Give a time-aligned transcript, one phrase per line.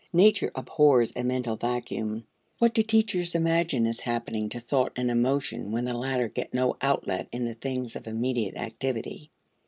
[0.13, 2.25] Nature abhors a mental vacuum.
[2.57, 6.75] What do teachers imagine is happening to thought and emotion when the latter get no
[6.81, 9.29] outlet in the things of immediate activity?